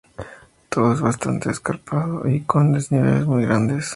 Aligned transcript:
Todo 0.69 0.93
es 0.95 0.99
bastante 1.01 1.51
escarpado 1.51 2.27
y 2.27 2.41
con 2.41 2.73
desniveles 2.73 3.27
muy 3.27 3.43
grandes. 3.45 3.89